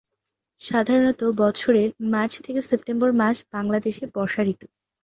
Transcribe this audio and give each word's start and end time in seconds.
সাধারণত 0.61 1.21
বছরের 1.41 1.89
মার্চ 2.13 2.33
থেকে 2.45 2.59
সেপ্টেম্বর 2.69 3.09
মাস 3.13 3.37
বাংলাদেশে 3.53 4.05
বর্ষা 4.15 4.41
ঋতু। 4.51 4.67